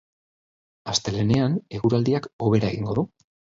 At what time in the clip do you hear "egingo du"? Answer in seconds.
2.75-3.07